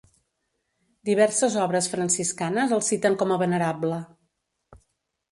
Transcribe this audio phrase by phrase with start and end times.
[1.09, 3.99] Diverses obres franciscanes el citen com a venerable.